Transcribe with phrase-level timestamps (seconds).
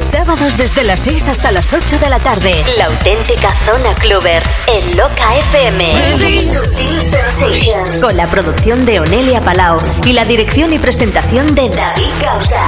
[0.00, 2.64] Sábados desde las 6 hasta las 8 de la tarde.
[2.78, 6.42] La auténtica zona cluber en Loca FM.
[6.42, 8.00] Sutil Sensations.
[8.00, 12.60] Con la producción de Onelia Palau y la dirección y presentación de David Causa.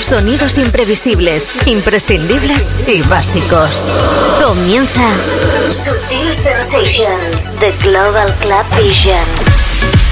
[0.00, 3.92] Sonidos imprevisibles, imprescindibles y básicos.
[4.44, 5.08] Comienza
[5.72, 9.63] Sutil Sensations, The Global Club Vision.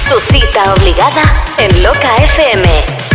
[0.09, 2.63] Tu cita obligada en Loca FM.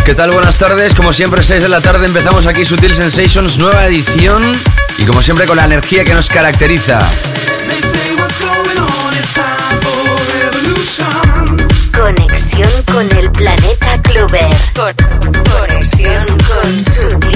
[0.05, 0.31] ¿Qué tal?
[0.33, 0.95] Buenas tardes.
[0.95, 4.53] Como siempre, 6 de la tarde empezamos aquí Sutil Sensations, nueva edición.
[4.97, 6.99] Y como siempre, con la energía que nos caracteriza.
[11.93, 14.49] Conexión con el planeta Clover.
[15.61, 17.28] conexión con Sutil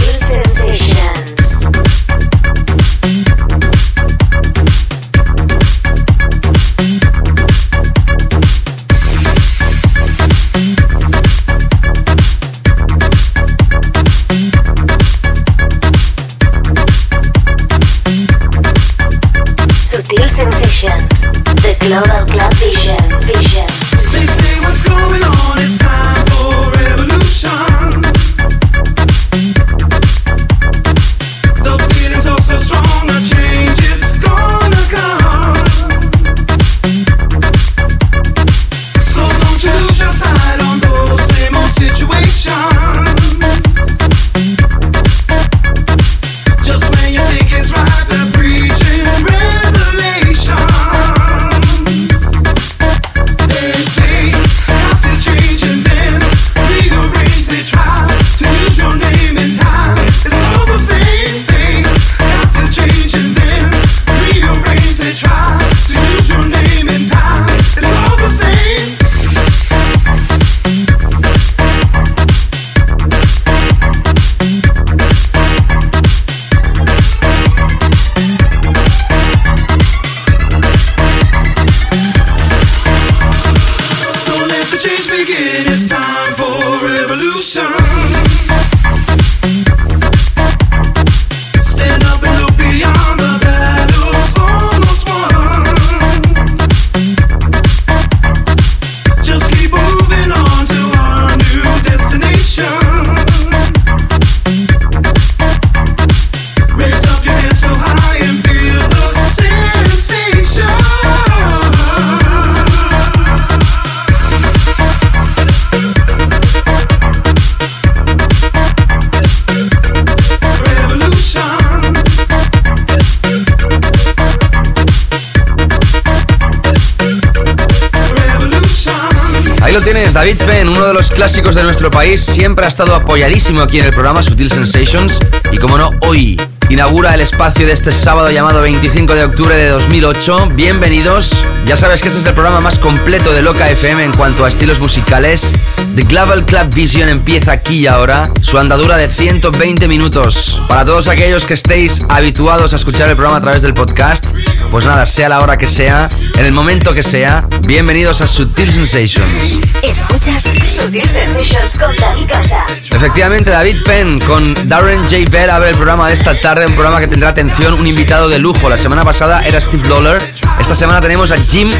[129.72, 132.20] Ahí lo tienes, David Penn, uno de los clásicos de nuestro país.
[132.20, 135.18] Siempre ha estado apoyadísimo aquí en el programa Sutil Sensations.
[135.50, 136.38] Y como no, hoy
[136.70, 140.50] inaugura el espacio de este sábado llamado 25 de octubre de 2008.
[140.54, 141.44] Bienvenidos.
[141.66, 144.48] Ya sabes que este es el programa más completo de Loca FM en cuanto a
[144.48, 145.52] estilos musicales.
[145.94, 148.30] The Global Club Vision empieza aquí y ahora.
[148.40, 150.62] Su andadura de 120 minutos.
[150.68, 154.26] Para todos aquellos que estéis habituados a escuchar el programa a través del podcast,
[154.70, 156.08] pues nada, sea la hora que sea,
[156.38, 159.58] en el momento que sea, bienvenidos a Sutil Sensations.
[159.82, 162.64] Escuchas Sutil Sensations con David Causa.
[162.90, 165.30] Efectivamente, David Penn con Darren J.
[165.30, 168.38] Bell abre el programa de esta tarde, un programa que tendrá atención, un invitado de
[168.38, 168.68] lujo.
[168.68, 170.22] La semana pasada era Steve Lawler,
[170.60, 171.70] esta semana tenemos a Jim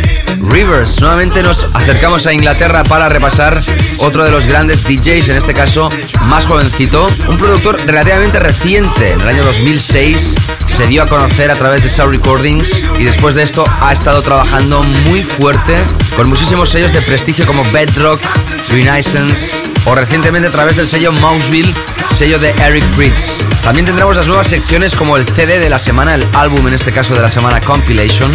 [0.41, 1.03] Rivers.
[1.03, 3.61] Nuevamente nos acercamos a Inglaterra para repasar
[3.99, 5.91] otro de los grandes DJs, en este caso
[6.23, 10.35] más jovencito, un productor relativamente reciente, en el año 2006
[10.67, 14.23] se dio a conocer a través de Sound Recordings y después de esto ha estado
[14.23, 15.77] trabajando muy fuerte
[16.17, 18.21] con muchísimos sellos de prestigio como Bedrock,
[18.71, 21.73] Renaissance o recientemente a través del sello Mouseville,
[22.15, 23.45] sello de Eric Fritz.
[23.63, 26.93] También tendremos las nuevas secciones como el CD de la semana, el álbum en este
[26.93, 28.31] caso de la semana Compilation,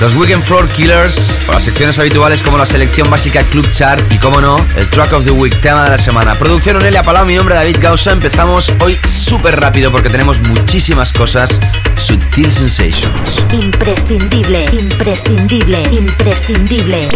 [0.00, 4.16] los Weekend Floor Killers o las secciones habituales como la selección básica Club Chart y
[4.18, 6.34] como no, el Track of the Week, tema de la semana.
[6.36, 8.12] Producción Onelia Palau, mi nombre es David Gausa.
[8.12, 11.58] Empezamos hoy súper rápido porque tenemos muchísimas cosas.
[12.00, 13.44] Sutil Sensations.
[13.52, 17.08] Imprescindible, imprescindible, imprescindible.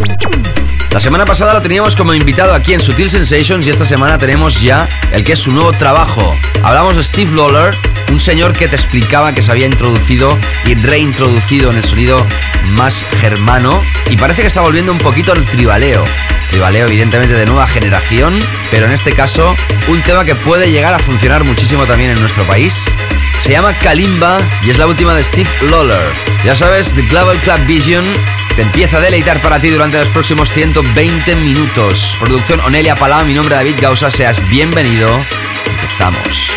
[0.90, 4.60] La semana pasada lo teníamos como invitado aquí en Sutil Sensations y esta semana tenemos
[4.60, 6.34] ya el que es su nuevo trabajo.
[6.62, 7.76] Hablamos de Steve Lawler,
[8.10, 10.28] un señor que te explicaba que se había introducido
[10.66, 12.24] y reintroducido en el sonido
[12.72, 16.04] más germano y parece que está volviendo un poquito al tribaleo.
[16.48, 18.32] Tribaleo evidentemente de nueva generación,
[18.70, 19.54] pero en este caso
[19.88, 22.84] un tema que puede llegar a funcionar muchísimo también en nuestro país.
[23.40, 26.12] Se llama Kalimba y es la última de Steve Lawler.
[26.44, 28.04] Ya sabes, The Global Club Vision
[28.54, 32.16] te empieza a deleitar para ti durante los próximos 120 minutos.
[32.18, 35.18] Producción Onelia Palau, mi nombre es David Gausa, seas bienvenido.
[35.68, 36.56] Empezamos.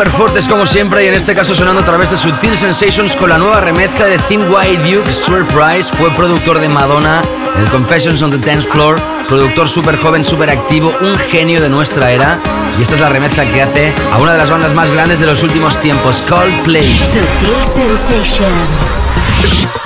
[0.00, 3.28] Super fuertes como siempre y en este caso sonando a través de Sutil Sensations con
[3.28, 5.12] la nueva remezcla de Thin White Duke.
[5.12, 7.20] Stuart Price fue productor de Madonna,
[7.58, 12.12] el Confessions on the Dance Floor, productor súper joven, súper activo, un genio de nuestra
[12.12, 12.40] era.
[12.78, 15.26] Y esta es la remezcla que hace a una de las bandas más grandes de
[15.26, 16.82] los últimos tiempos, Coldplay.
[17.04, 19.14] Sutil Sensations.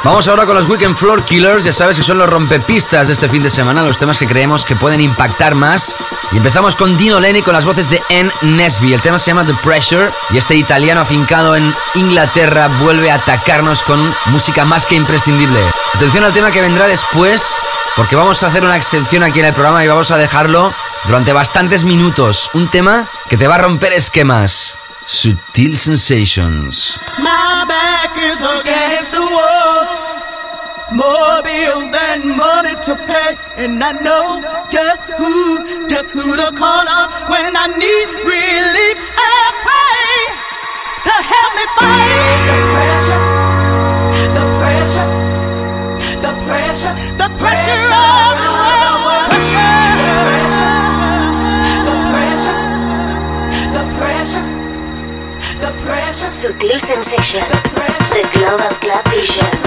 [0.05, 3.29] Vamos ahora con los Weekend Floor Killers, ya sabes que son los rompepistas de este
[3.29, 5.97] fin de semana, los temas que creemos que pueden impactar más.
[6.33, 8.31] Y empezamos con Dino Lenny con las voces de N.
[8.43, 8.93] Nesby.
[8.93, 13.83] El tema se llama The Pressure y este italiano afincado en Inglaterra vuelve a atacarnos
[13.83, 15.61] con música más que imprescindible.
[15.95, 17.57] Atención al tema que vendrá después,
[17.97, 20.75] porque vamos a hacer una extensión aquí en el programa y vamos a dejarlo
[21.07, 22.51] durante bastantes minutos.
[22.55, 24.79] Un tema que te va a romper esquemas.
[25.07, 26.99] Sutil Sensations.
[31.05, 33.31] More bills than money to pay.
[33.61, 34.41] And I know
[34.73, 35.35] just who,
[35.87, 38.97] just who to call on when I need relief
[39.29, 40.17] and pray
[41.05, 43.21] to help me fight the pressure,
[44.39, 45.09] the pressure,
[46.25, 48.57] the pressure, the pressure of the
[49.05, 49.29] world.
[49.29, 49.77] Pressure,
[51.85, 52.65] the pressure,
[53.77, 54.49] the pressure,
[55.65, 56.33] the pressure.
[56.33, 57.75] Sutil Sensations.
[58.15, 59.05] The Global Club.
[59.13, 59.64] Vision.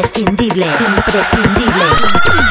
[0.00, 0.64] Imprescindible.
[0.64, 2.49] Imprescindible.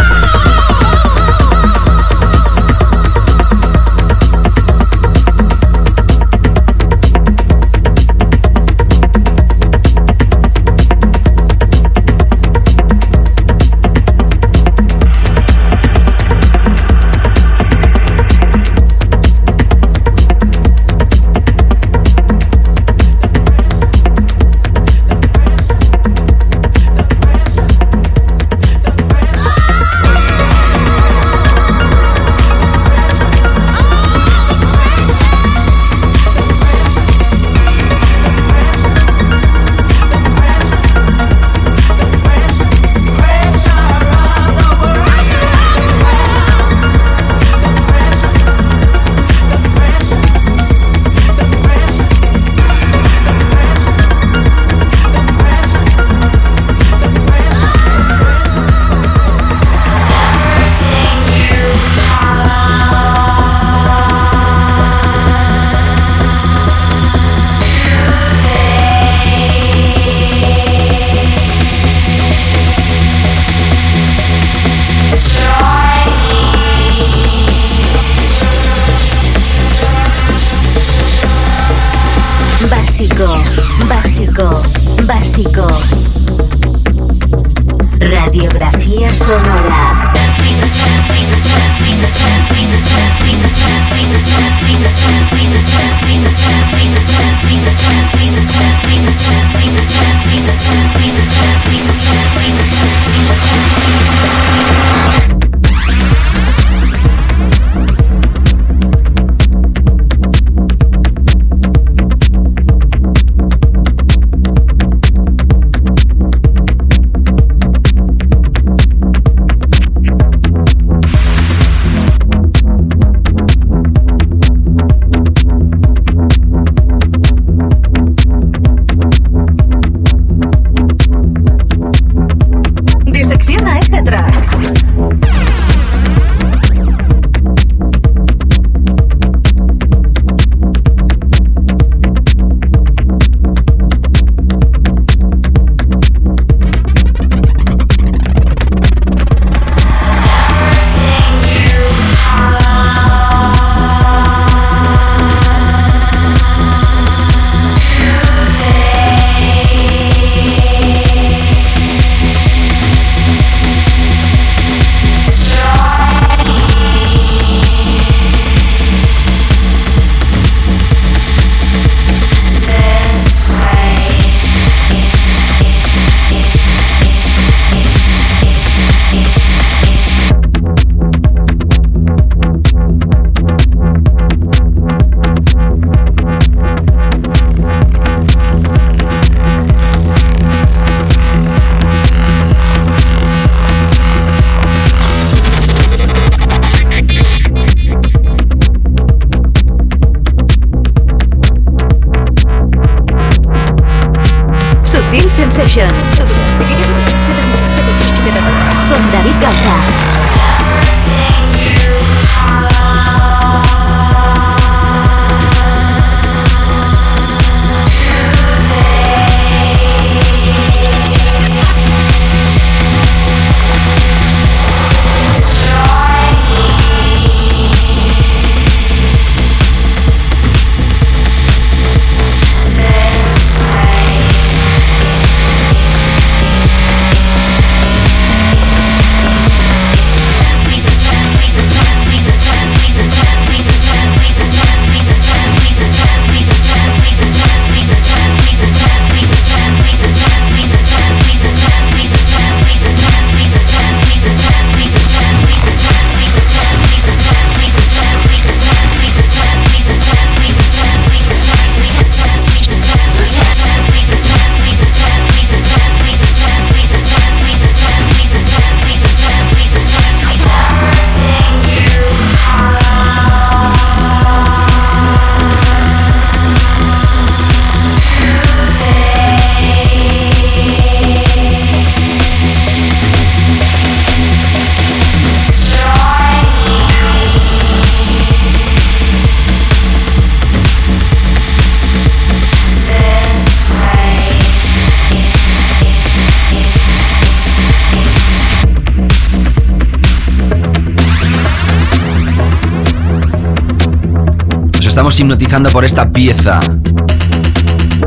[305.50, 306.60] Hipnotizando por esta pieza.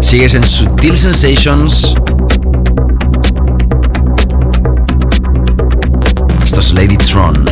[0.01, 1.95] Sigues en Sutil Sensations.
[6.45, 7.52] Esto es Lady Tron.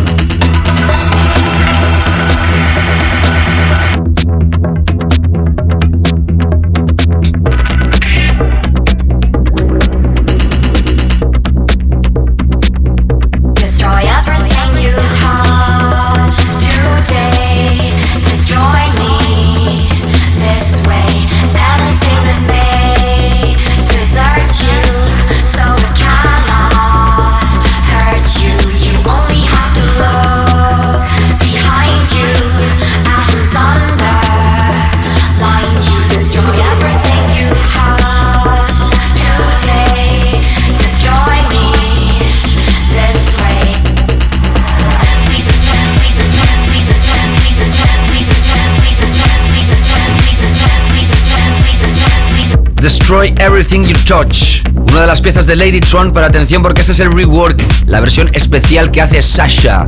[52.80, 56.92] Destroy Everything You Touch, una de las piezas de Lady Tron, para atención porque este
[56.92, 59.86] es el rework, la versión especial que hace Sasha.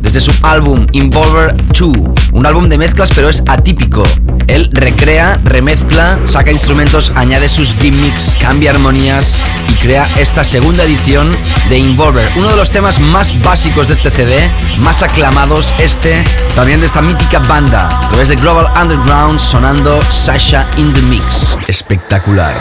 [0.00, 1.96] Desde su álbum Involver 2,
[2.32, 4.02] un álbum de mezclas pero es atípico,
[4.46, 11.34] él recrea, remezcla, saca instrumentos, añade sus gimmicks, cambia armonías y crea esta segunda edición
[11.68, 16.22] de Involver, uno de los temas más básicos de este CD, más aclamados, este
[16.54, 21.58] también de esta mítica banda, a través de Global Underground sonando Sasha in the Mix.
[21.66, 22.56] Espectacular.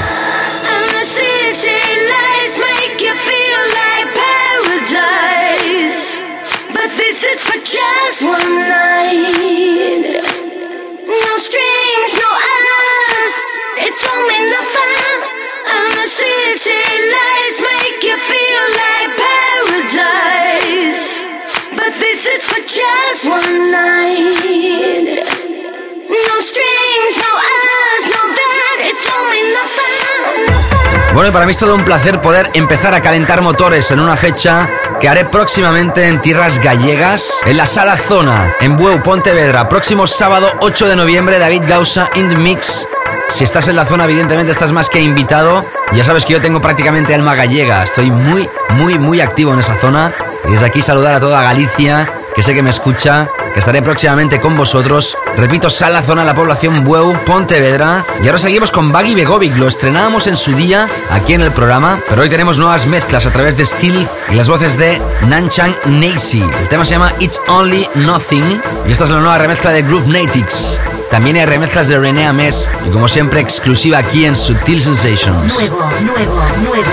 [31.13, 34.69] Bueno, para mí es todo un placer poder empezar a calentar motores en una fecha
[34.99, 40.51] que haré próximamente en tierras gallegas, en la sala Zona, en Bueu, Pontevedra, próximo sábado
[40.59, 42.85] 8 de noviembre, David Gausa in the Mix.
[43.29, 45.65] Si estás en la zona, evidentemente estás más que invitado.
[45.93, 49.75] Ya sabes que yo tengo prácticamente alma gallega, estoy muy, muy, muy activo en esa
[49.75, 50.13] zona.
[50.47, 54.41] Y desde aquí saludar a toda Galicia, que sé que me escucha, que estaré próximamente
[54.41, 55.17] con vosotros.
[55.35, 58.05] Repito, sala zona la población Bueu, Pontevedra.
[58.21, 61.99] Y ahora seguimos con Baggy Begovic, lo estrenábamos en su día aquí en el programa,
[62.09, 66.41] pero hoy tenemos nuevas mezclas a través de Steel y las voces de Nanchang Nacy.
[66.41, 70.07] El tema se llama It's Only Nothing y esta es la nueva remezcla de Groove
[70.07, 70.79] Natics.
[71.09, 75.53] También hay remezclas de René Ames y como siempre exclusiva aquí en Sutil Sensations.
[75.53, 76.91] Nuevo, nuevo, nuevo,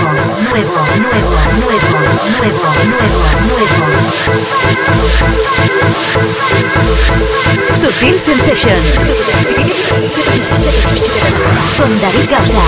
[0.51, 0.79] nuevo,
[1.59, 1.89] nuevo,
[2.39, 2.69] nuevo, nuevo,
[3.47, 3.83] nuevo.
[7.75, 8.99] Sutil Sensations.
[11.77, 12.61] Con David Gausa.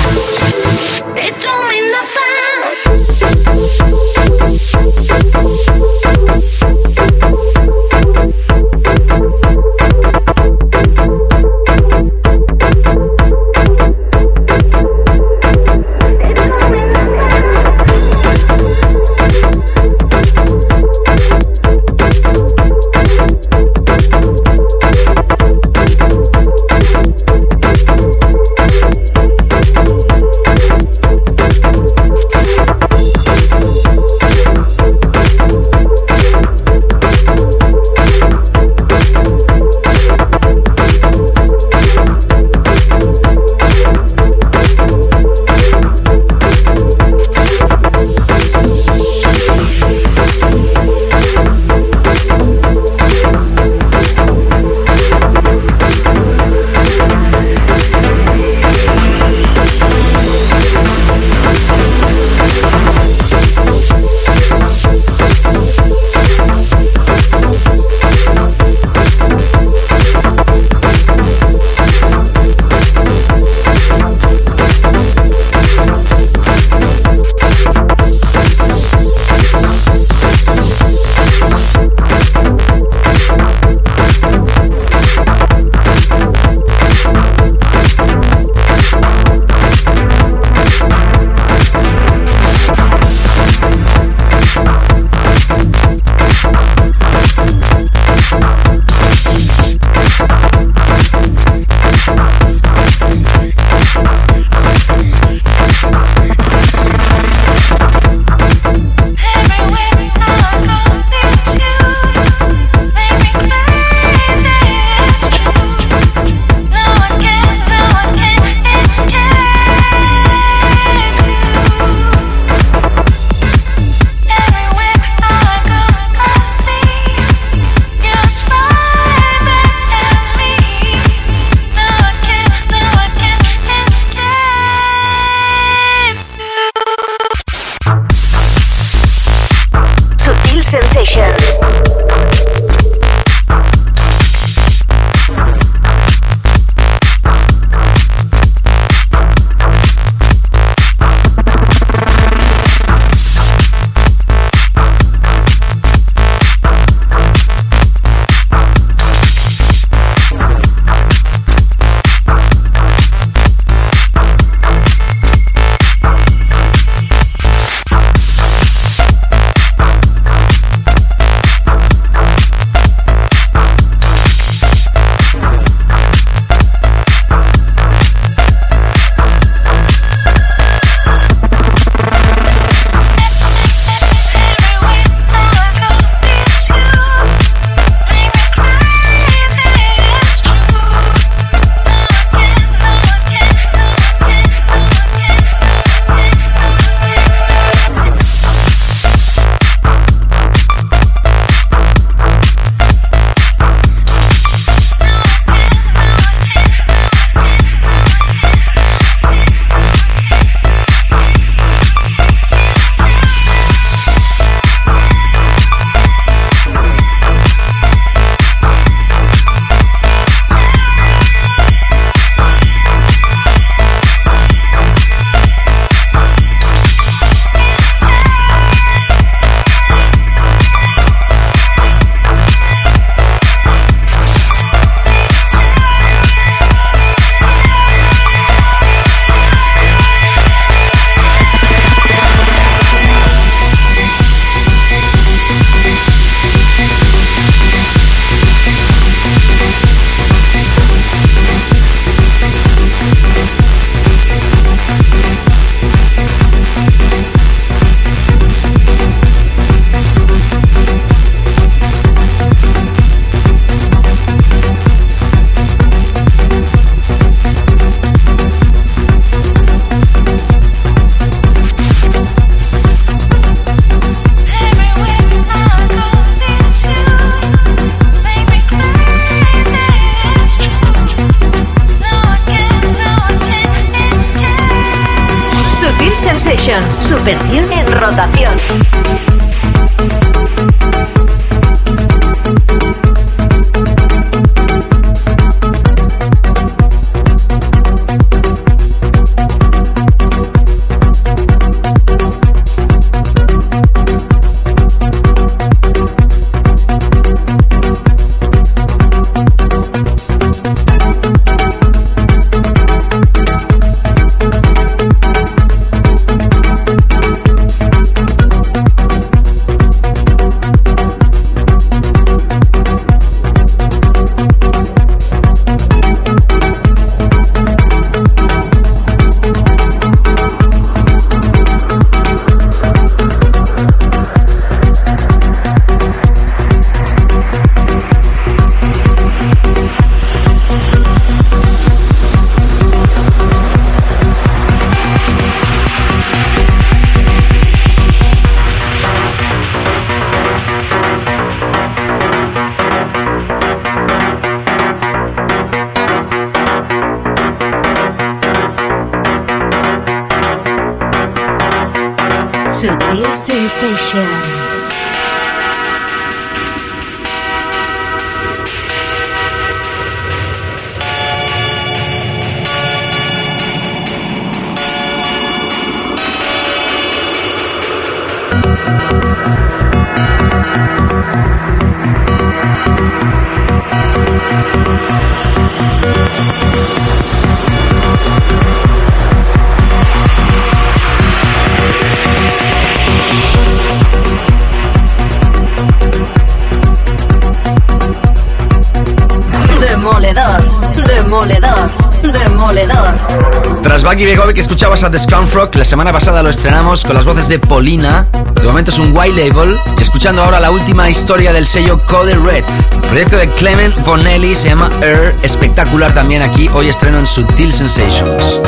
[405.11, 408.97] The Scunfrog, la semana pasada lo estrenamos con las voces de Polina, de momento es
[408.97, 412.63] un white label, y escuchando ahora la última historia del sello Code Red.
[413.09, 418.59] Proyecto de Clement Bonelli, se llama Air, espectacular también aquí, hoy estreno en Sutil Sensations.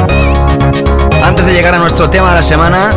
[1.23, 2.91] Antes de llegar a nuestro tema de la semana,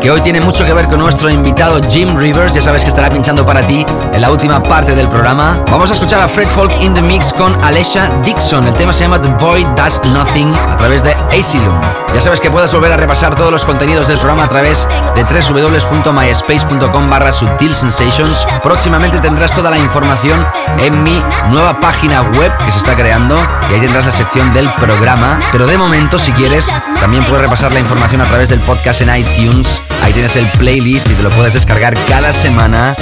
[0.00, 2.54] que hoy tiene mucho que ver con nuestro invitado Jim Rivers.
[2.54, 5.62] Ya sabes que estará pinchando para ti en la última parte del programa.
[5.70, 8.66] Vamos a escuchar a Fred Folk in the Mix con Alessia Dixon.
[8.66, 12.01] El tema se llama The Boy Does Nothing a través de Asylum.
[12.14, 15.24] Ya sabes que puedes volver a repasar todos los contenidos del programa a través de
[15.24, 18.46] www.myspace.com barra Sutil Sensations.
[18.62, 20.46] Próximamente tendrás toda la información
[20.78, 23.34] en mi nueva página web que se está creando
[23.70, 25.40] y ahí tendrás la sección del programa.
[25.52, 26.70] Pero de momento, si quieres,
[27.00, 29.80] también puedes repasar la información a través del podcast en iTunes.
[30.02, 32.94] Ahí tienes el playlist y te lo puedes descargar cada semana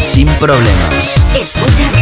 [0.00, 1.22] sin problemas.
[1.34, 1.96] Escuchas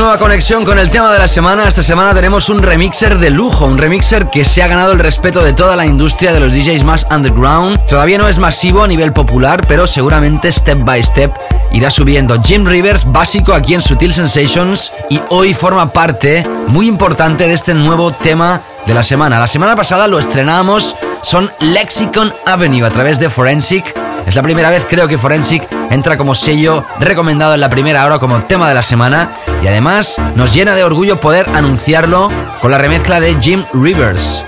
[0.00, 1.68] nueva conexión con el tema de la semana.
[1.68, 5.44] Esta semana tenemos un remixer de lujo, un remixer que se ha ganado el respeto
[5.44, 7.78] de toda la industria de los DJs más underground.
[7.86, 11.30] Todavía no es masivo a nivel popular, pero seguramente step by step
[11.72, 12.40] irá subiendo.
[12.40, 17.74] Jim Rivers, básico aquí en Sutil Sensations, y hoy forma parte muy importante de este
[17.74, 19.38] nuevo tema de la semana.
[19.38, 23.94] La semana pasada lo estrenamos, son Lexicon Avenue a través de Forensic.
[24.26, 28.18] Es la primera vez creo que Forensic entra como sello recomendado en la primera hora
[28.18, 29.32] como tema de la semana
[29.62, 32.30] y además nos llena de orgullo poder anunciarlo
[32.60, 34.44] con la remezcla de Jim Rivers.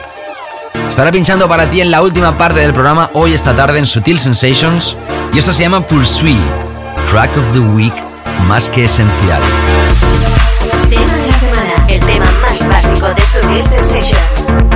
[0.89, 4.19] Estará pinchando para ti en la última parte del programa hoy esta tarde en Sutil
[4.19, 4.97] Sensations
[5.33, 6.37] y esto se llama Pursuit,
[7.11, 7.95] Track of the Week,
[8.47, 9.41] más que esencial.
[10.91, 11.87] Tema de la semana.
[11.89, 14.72] El tema más básico de Sutil Sensations.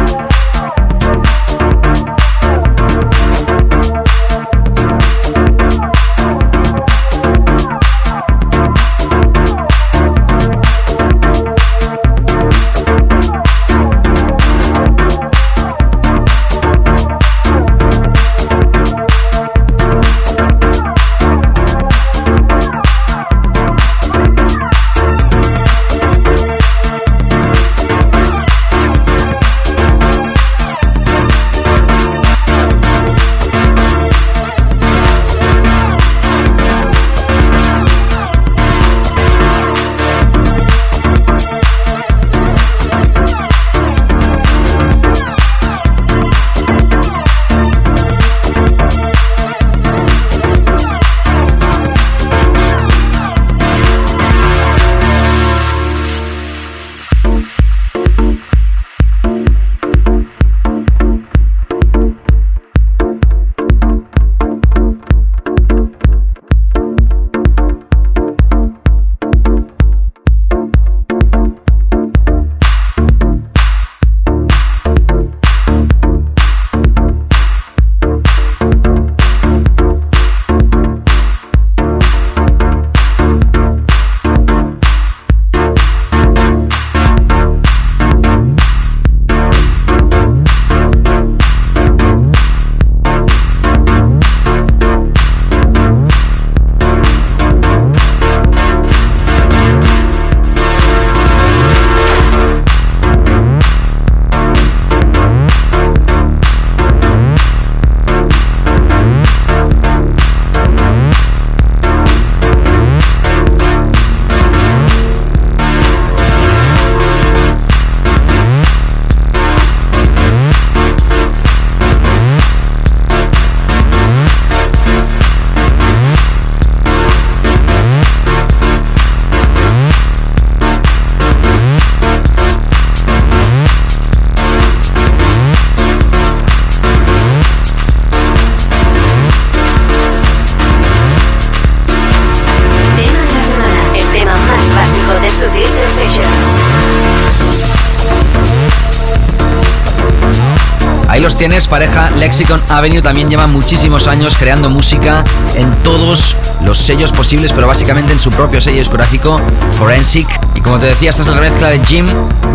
[151.56, 157.52] Tienes, pareja Lexicon Avenue también lleva muchísimos años creando música en todos los sellos posibles,
[157.54, 159.40] pero básicamente en su propio sello discográfico,
[159.78, 160.28] Forensic.
[160.54, 162.06] Y como te decía, esta es la remezcla de Jim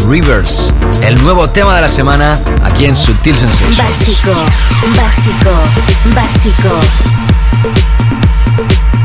[0.08, 0.72] Rivers,
[1.02, 3.78] el nuevo tema de la semana aquí en Subtil Sensations.
[3.78, 4.36] Básico,
[4.96, 5.52] básico,
[6.14, 8.01] básico.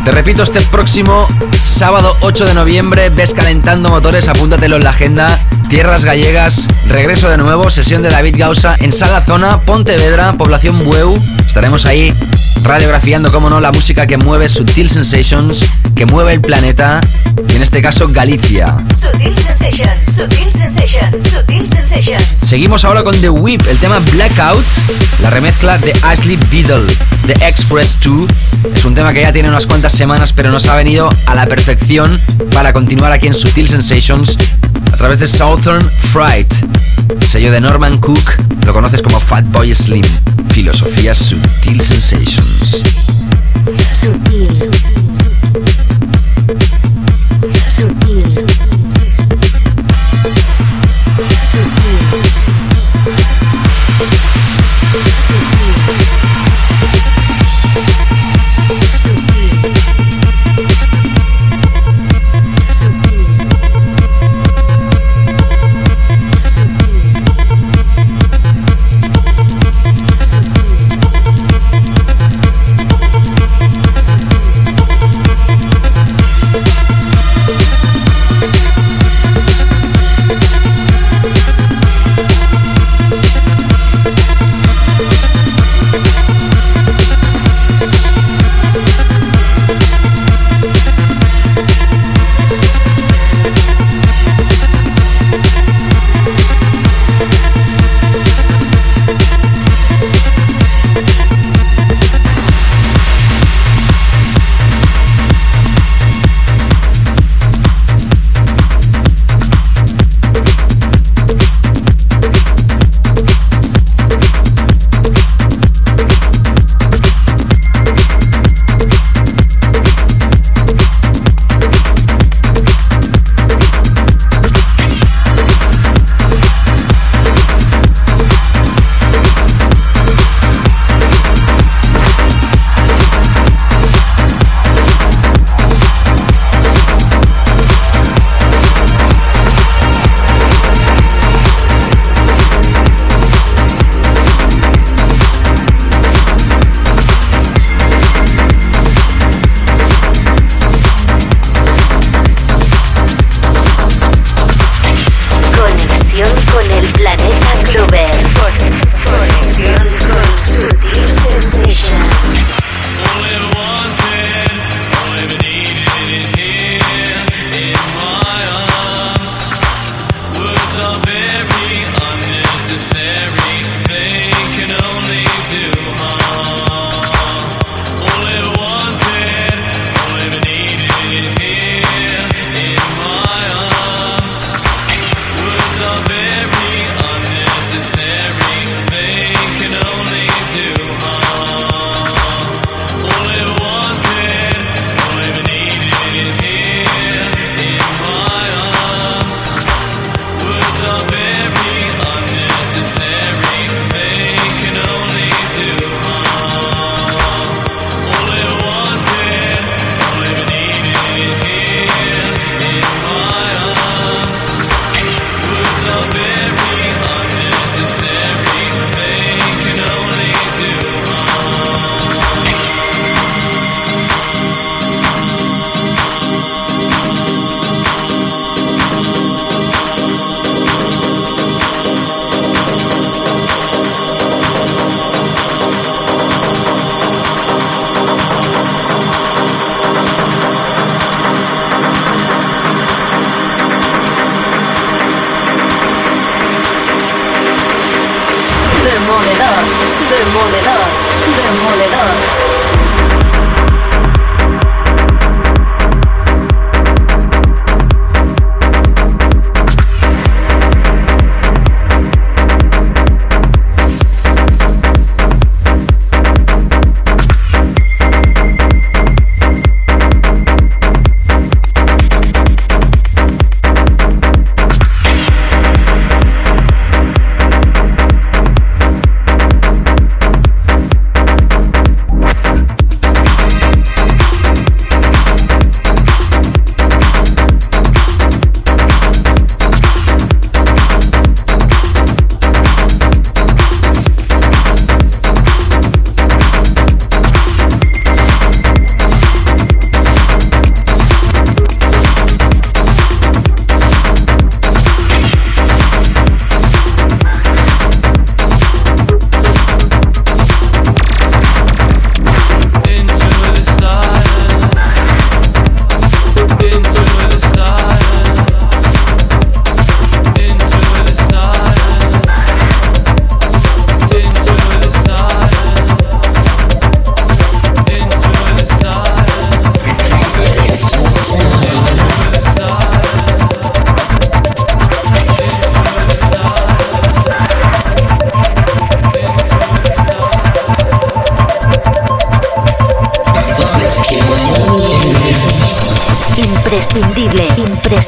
[0.07, 1.27] Te repito, este próximo
[1.65, 5.37] sábado 8 de noviembre, ves calentando motores, apúntatelo en la agenda.
[5.69, 11.19] Tierras Gallegas, regreso de nuevo, sesión de David Gausa en Sala Zona, Pontevedra, población Bueu.
[11.41, 12.15] Estaremos ahí
[12.63, 17.01] radiografiando, como no, la música que mueve Sutil Sensations, que mueve el planeta,
[17.57, 18.77] y en este caso Galicia.
[19.01, 22.21] Sutil Sensation, Sutil Sensation, Sutil Sensation.
[22.37, 24.65] Seguimos ahora con The Whip, el tema Blackout,
[25.23, 26.87] la remezcla de Ashley Beadle,
[27.27, 28.29] de Express 2.
[28.75, 31.47] Es un tema que ya tiene unas cuantas semanas, pero nos ha venido a la
[31.47, 32.21] perfección
[32.53, 34.37] para continuar aquí en Sutil Sensations
[34.93, 36.53] a través de Southern Fright,
[37.29, 38.33] sello de Norman Cook,
[38.67, 40.05] lo conoces como Fatboy Slim,
[40.51, 42.83] filosofía Sutil Sensations.
[43.93, 45.06] Sutil.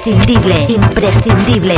[0.08, 1.74] Imprescindible, imprescindible.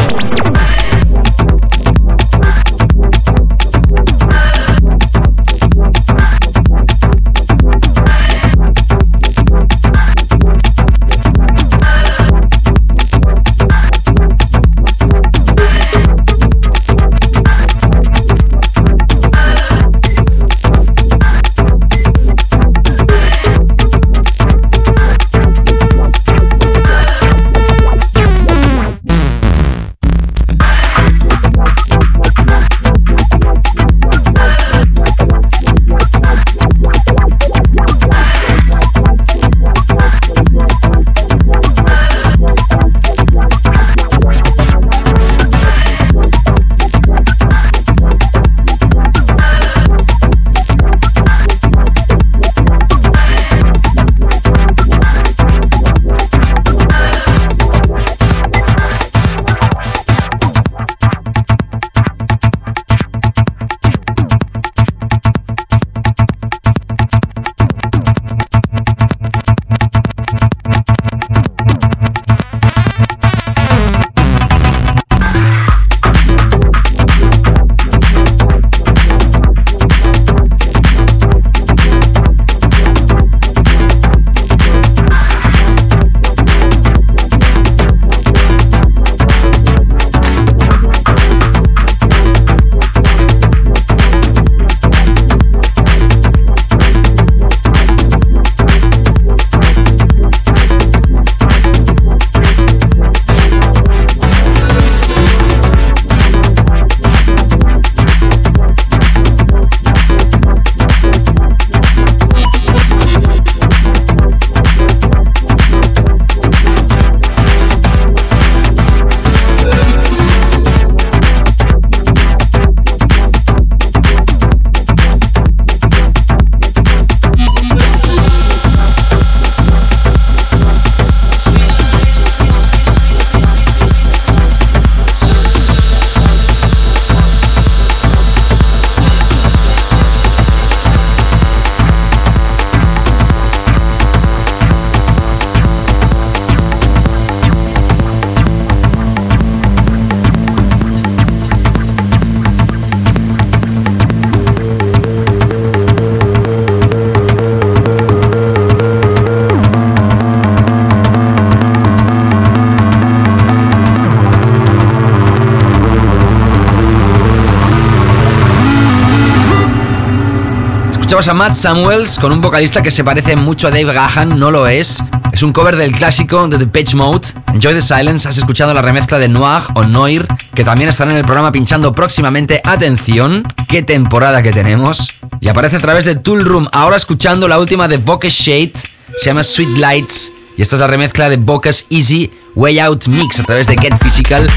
[171.28, 174.66] A Matt Samuels con un vocalista que se parece mucho a Dave Gahan, no lo
[174.66, 175.02] es.
[175.30, 177.28] Es un cover del clásico de The Pitch Mode.
[177.52, 181.18] Enjoy the Silence, has escuchado la remezcla de Noir o Noir, que también estará en
[181.18, 182.62] el programa pinchando próximamente.
[182.64, 185.20] Atención, qué temporada que tenemos.
[185.40, 188.72] Y aparece a través de Tool Room, ahora escuchando la última de Bokeh Shade,
[189.18, 190.32] se llama Sweet Lights.
[190.56, 193.98] Y esta es la remezcla de Bokeh's Easy Way Out Mix a través de Get
[193.98, 194.50] Physical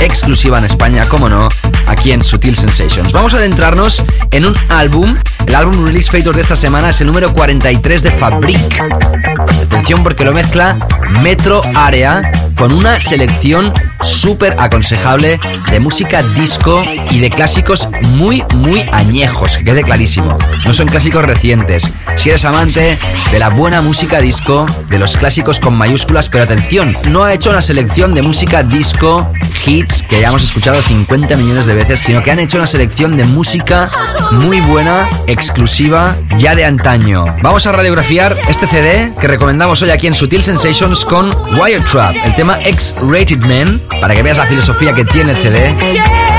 [0.00, 1.48] exclusiva en España, como no,
[1.90, 3.12] aquí en Sutil Sensations.
[3.12, 5.16] Vamos a adentrarnos en un álbum.
[5.46, 8.60] El álbum Release Fator de esta semana es el número 43 de Fabric.
[9.64, 10.78] Atención porque lo mezcla
[11.22, 13.72] Metro Area con una selección
[14.02, 20.36] súper aconsejable de música disco y de clásicos muy, muy añejos, que quede clarísimo.
[20.64, 21.90] No son clásicos recientes.
[22.16, 22.98] Si eres amante
[23.32, 27.50] de la buena música disco, de los clásicos con mayúsculas, pero atención, no ha hecho
[27.50, 29.32] una selección de música disco,
[29.64, 33.24] hits que hayamos escuchado 50 millones de veces, sino que han hecho una selección de
[33.24, 33.90] música
[34.32, 37.24] muy buena, exclusiva, ya de antaño.
[37.42, 42.14] Vamos a radiografiar este CD que recomendamos hoy aquí en Sutil Sensations con Wire Trap,
[42.24, 46.29] el tema X-Rated Man, para que veas la filosofía que tiene el CD.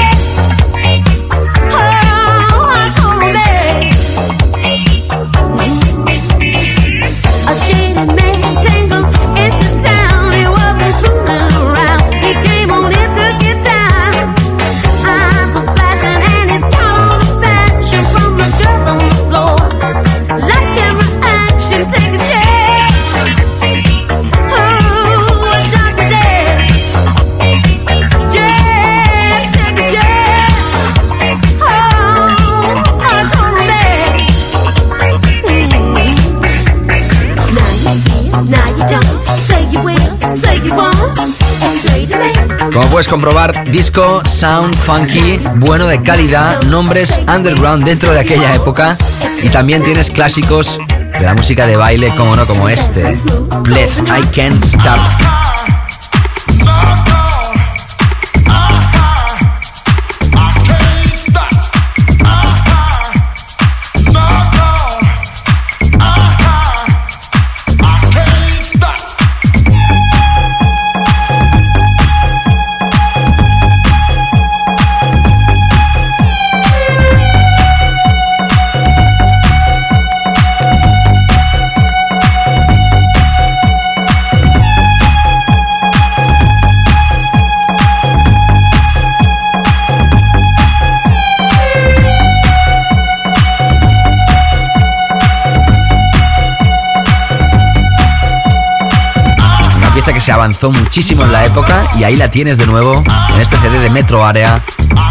[43.02, 48.96] Puedes comprobar, disco, sound, funky, bueno de calidad, nombres underground dentro de aquella época
[49.42, 50.80] y también tienes clásicos
[51.12, 53.02] de la música de baile, como no, como este.
[53.02, 55.41] I Can't Stop.
[100.22, 103.04] Se avanzó muchísimo en la época y ahí la tienes de nuevo
[103.34, 104.62] en este CD de Metro Area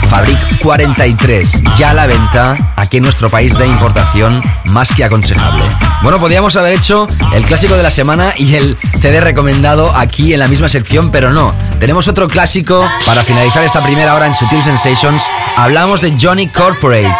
[0.09, 5.65] Fabric 43, ya a la venta aquí en nuestro país de importación, más que aconsejable.
[6.03, 10.39] Bueno, podríamos haber hecho el clásico de la semana y el CD recomendado aquí en
[10.39, 11.55] la misma sección, pero no.
[11.81, 15.25] Tenemos otro clásico para finalizar esta primera hora en Sutil Sensations.
[15.57, 17.17] Hablamos de Johnny Corporate.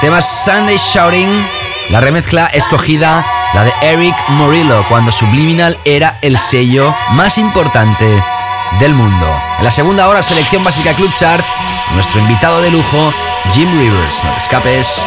[0.00, 1.30] Tema Sunday Shouting,
[1.90, 8.22] la remezcla escogida, la de Eric Morillo, cuando Subliminal era el sello más importante
[8.80, 9.26] del mundo.
[9.58, 11.44] En la segunda hora, selección básica Club Chart,
[11.94, 13.12] nuestro invitado de lujo,
[13.50, 14.24] Jim Rivers.
[14.24, 15.06] No te escapes.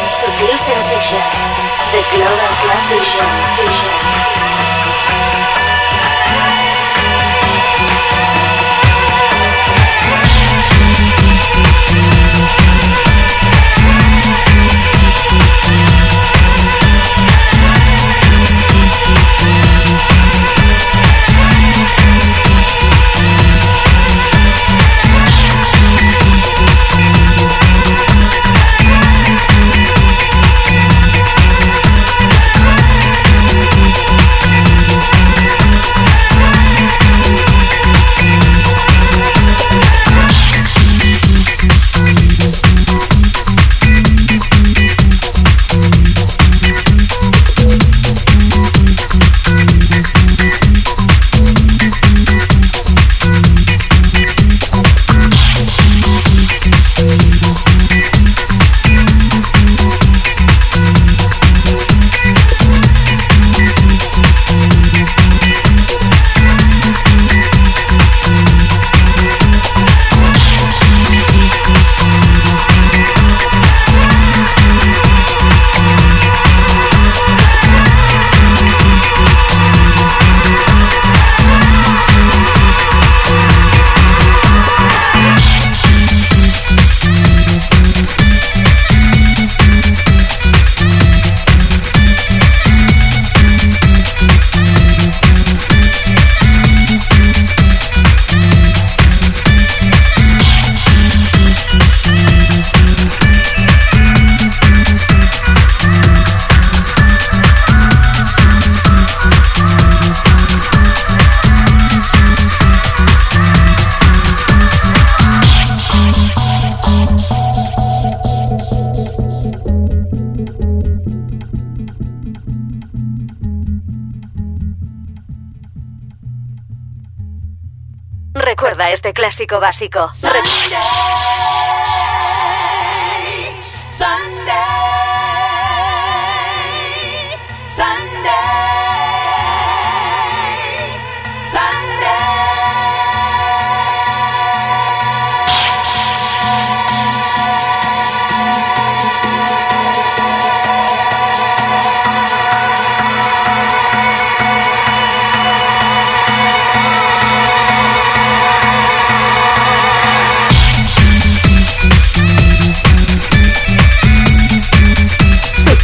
[129.28, 130.10] Clásico básico.
[130.22, 130.97] Re-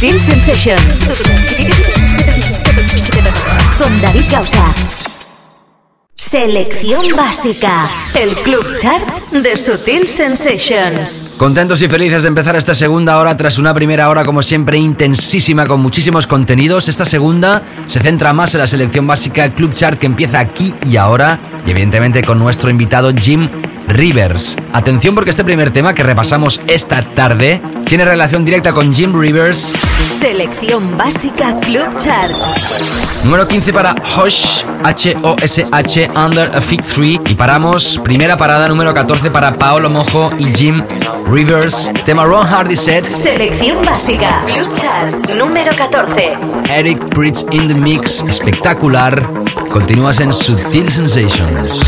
[0.05, 1.11] Sutil Sensations.
[3.75, 4.63] Con David Gausa.
[6.13, 7.89] Selección básica.
[8.13, 11.33] El club chart de Sutil Sensations.
[11.39, 15.65] Contentos y felices de empezar esta segunda hora tras una primera hora como siempre intensísima
[15.65, 16.87] con muchísimos contenidos.
[16.87, 20.97] Esta segunda se centra más en la selección básica Club Chart que empieza aquí y
[20.97, 23.49] ahora y evidentemente con nuestro invitado Jim
[23.87, 24.57] Rivers.
[24.73, 29.73] Atención porque este primer tema que repasamos esta tarde tiene relación directa con Jim Rivers
[30.11, 32.31] Selección básica Club Chart.
[33.23, 37.19] Número 15 para Hush, H-O-S-H, Under a Fig 3.
[37.27, 40.81] Y paramos, primera parada, número 14 para Paolo Mojo y Jim
[41.25, 41.91] Rivers.
[42.05, 45.31] Tema Ron Hardy Set, Selección básica Club Chart.
[45.37, 46.37] Número 14.
[46.69, 49.21] Eric Bridge in the Mix, espectacular.
[49.69, 51.81] Continúas en Sutil Sensations.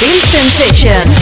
[0.00, 1.17] Chat de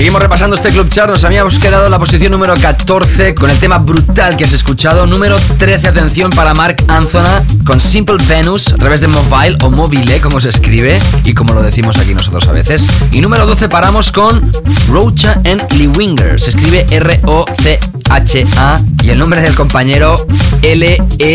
[0.00, 1.10] Seguimos repasando este Club Chart.
[1.10, 5.06] Nos habíamos quedado en la posición número 14 con el tema brutal que has escuchado.
[5.06, 10.22] Número 13, atención para Mark Anthony con Simple Venus a través de Mobile o Mobile,
[10.22, 12.88] como se escribe y como lo decimos aquí nosotros a veces.
[13.12, 14.50] Y número 12 paramos con
[14.88, 16.40] Rocha and Lee Winger.
[16.40, 16.86] Se escribe
[18.10, 20.26] R-O-C-H-A y el nombre del compañero
[20.62, 21.28] L-E-W-I-N-G-E-R.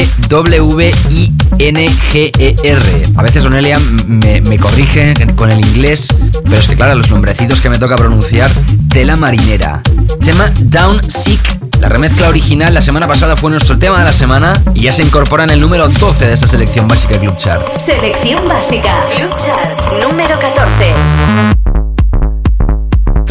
[3.15, 6.09] A veces Onelia me, me corrige con el inglés,
[6.43, 8.51] pero es que claro, los nombrecitos que me toca pronunciar,
[8.89, 9.81] tela marinera.
[10.23, 11.39] Tema Down Sick.
[11.79, 15.03] La remezcla original la semana pasada fue nuestro tema de la semana y ya se
[15.03, 17.77] incorpora en el número 12 de esta selección básica Club Chart.
[17.77, 19.05] Selección básica.
[19.15, 21.64] Club Chart número 14.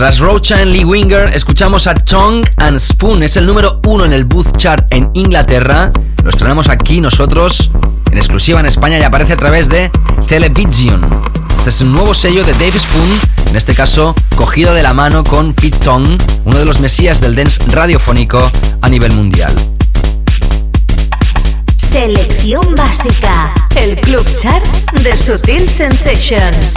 [0.05, 3.23] Tras Rocha and Lee Winger, escuchamos a Tongue and Spoon.
[3.23, 5.91] Es el número uno en el Booth Chart en Inglaterra.
[6.23, 7.71] Lo estrenamos aquí nosotros
[8.11, 9.91] en exclusiva en España y aparece a través de
[10.29, 11.09] Television.
[11.57, 13.09] Este es un nuevo sello de Dave Spoon,
[13.49, 17.35] en este caso cogido de la mano con Pete Tong, uno de los mesías del
[17.35, 18.47] dance radiofónico
[18.83, 19.55] a nivel mundial.
[21.79, 23.55] Selección básica.
[23.75, 24.67] El Club Chart
[25.03, 26.75] de Sutil Sensations.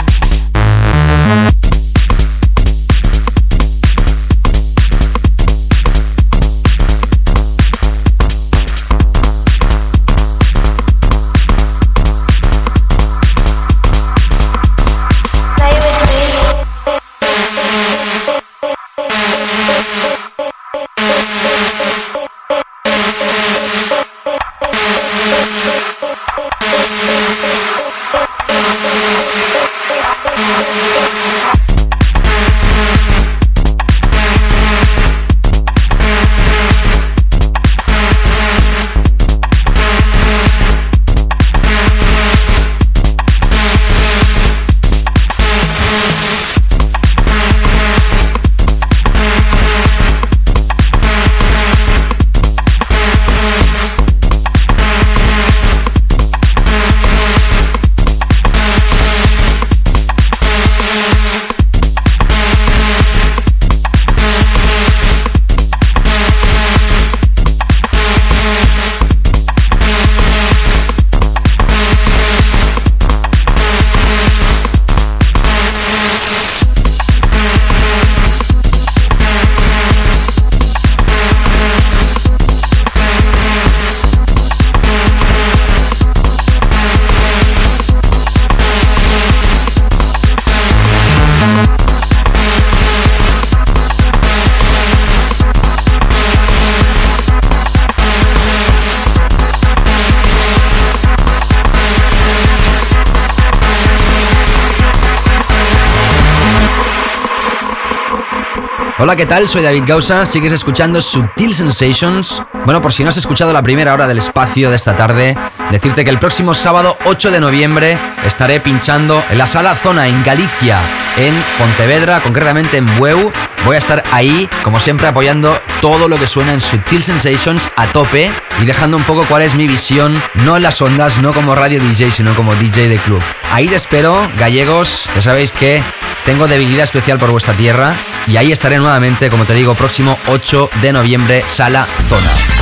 [109.07, 109.47] Hola, ¿qué tal?
[109.47, 110.25] Soy David Gausa.
[110.25, 112.43] Sigues escuchando Subtil Sensations.
[112.65, 115.33] Bueno, por si no has escuchado la primera hora del espacio de esta tarde,
[115.71, 120.25] decirte que el próximo sábado 8 de noviembre estaré pinchando en la sala Zona en
[120.25, 120.81] Galicia,
[121.15, 123.31] en Pontevedra, concretamente en Bueu.
[123.68, 127.86] Voy a estar ahí, como siempre, apoyando todo lo que suena en Subtil Sensations a
[127.88, 131.53] tope y dejando un poco cuál es mi visión, no en las ondas, no como
[131.53, 133.22] radio DJ, sino como DJ de club.
[133.51, 135.09] Ahí te espero, gallegos.
[135.15, 135.84] Ya sabéis que
[136.24, 137.93] tengo debilidad especial por vuestra tierra
[138.26, 142.56] y ahí estaré nuevamente, como te digo, próximo 8 de noviembre, Sala Zona.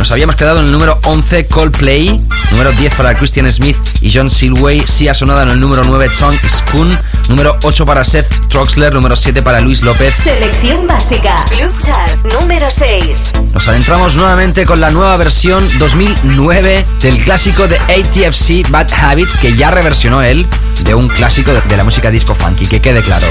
[0.00, 2.18] Nos habíamos quedado en el número 11 Coldplay,
[2.52, 6.08] número 10 para Christian Smith y John Silway, sí ha sonado en el número 9
[6.18, 6.98] Tongue Spoon,
[7.28, 10.14] número 8 para Seth Troxler, número 7 para Luis López.
[10.16, 11.36] Selección básica.
[11.50, 13.32] Club Chart número 6.
[13.52, 19.54] Nos adentramos nuevamente con la nueva versión 2009 del clásico de ATFC Bad Habit, que
[19.54, 20.46] ya reversionó él
[20.82, 23.26] de un clásico de, la música disco funky, que quede claro.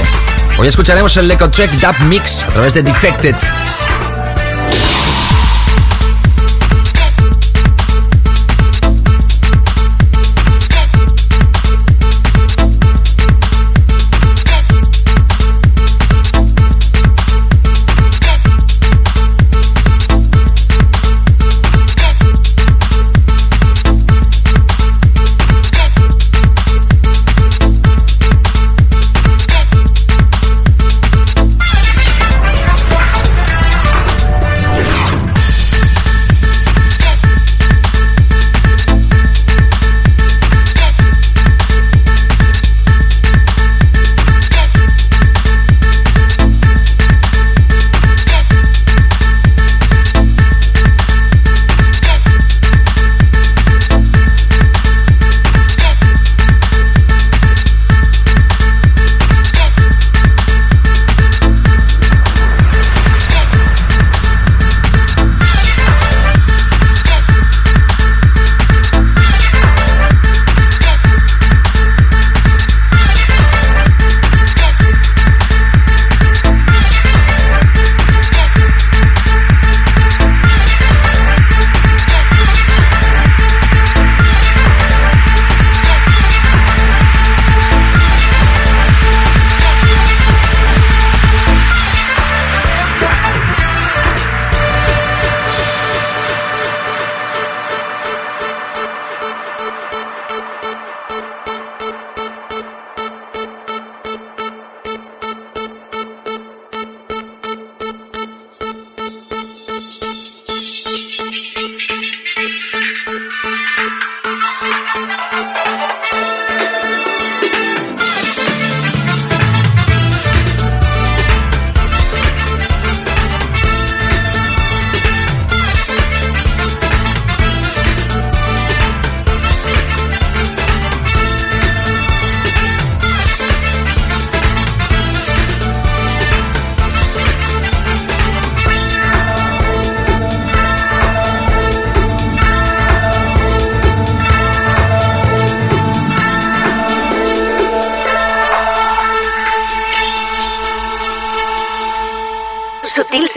[0.56, 3.34] Hoy escucharemos el Leco Track Dub Mix a través de Defected.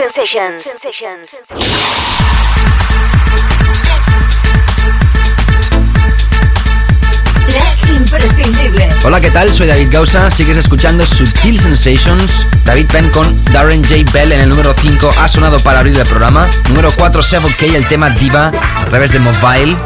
[0.10, 0.76] Sensations.
[7.88, 8.90] Imprescindible.
[9.06, 9.54] Hola, ¿qué tal?
[9.54, 10.30] Soy David Gausa.
[10.30, 12.46] Sigues escuchando Subtil Sensations.
[12.66, 14.12] David Penn con Darren J.
[14.12, 16.50] Bell en el número 5 ha sonado para abrir el programa.
[16.68, 19.78] Número 4, 7K, el tema Diva a través de Mobile.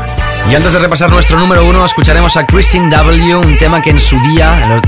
[0.50, 4.00] Y antes de repasar nuestro número 1, escucharemos a Christine W., un tema que en
[4.00, 4.82] su día.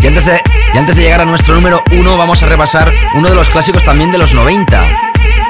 [0.00, 0.42] Y antes, de,
[0.74, 3.82] y antes de llegar a nuestro número 1, vamos a repasar uno de los clásicos
[3.82, 4.84] también de los 90.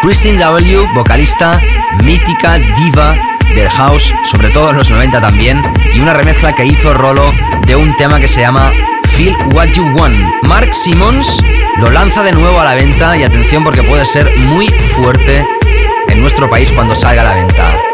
[0.00, 1.60] Christine W., vocalista,
[2.02, 3.14] mítica, diva
[3.54, 5.62] del house, sobre todo en los 90 también,
[5.94, 7.32] y una remezcla que hizo Rolo
[7.66, 8.70] de un tema que se llama
[9.08, 10.16] Feel What You Want.
[10.44, 11.42] Mark Simmons
[11.78, 15.46] lo lanza de nuevo a la venta y atención porque puede ser muy fuerte
[16.08, 17.87] en nuestro país cuando salga a la venta.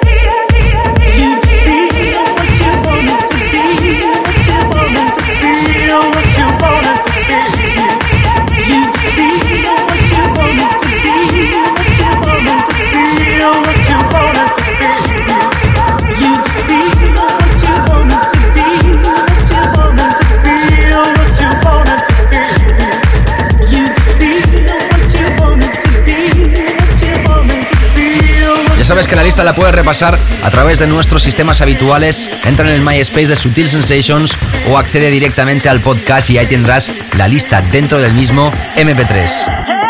[28.94, 32.30] Sabes que la lista la puedes repasar a través de nuestros sistemas habituales.
[32.44, 34.38] Entra en el MySpace de Sutil Sensations
[34.68, 39.83] o accede directamente al podcast y ahí tendrás la lista dentro del mismo MP3.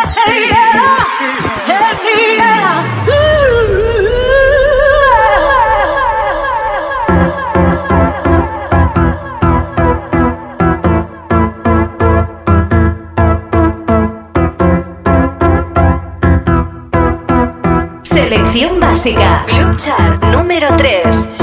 [18.35, 19.45] Selección básica.
[19.47, 21.37] Club Chart número 3.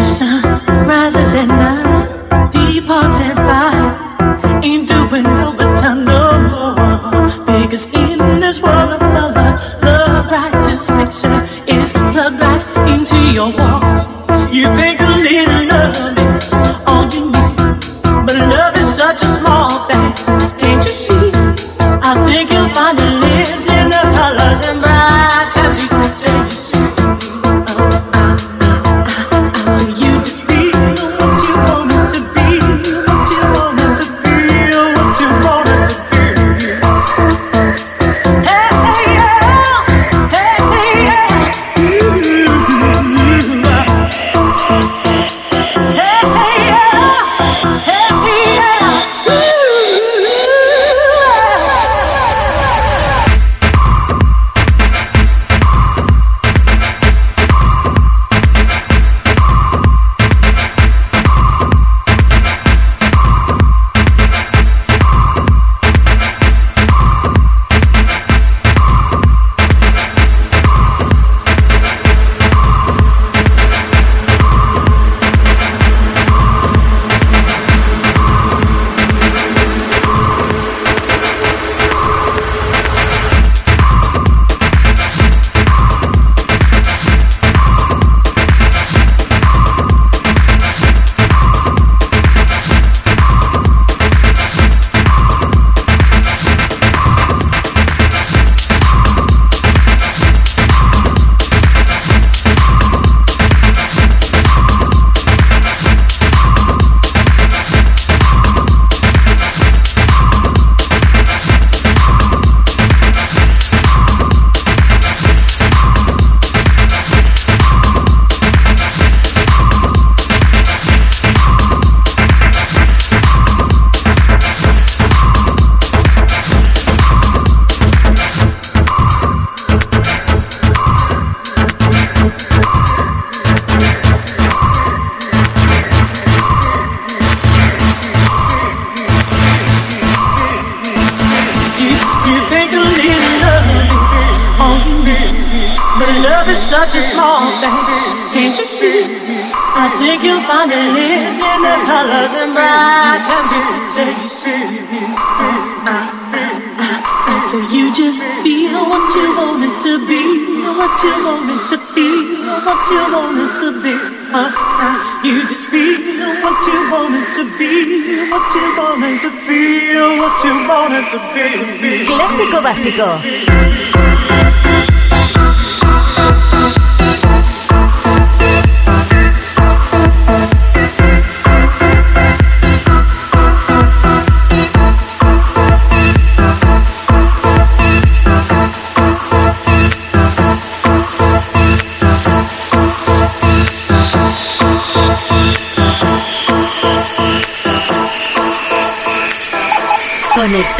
[172.61, 173.03] Básico.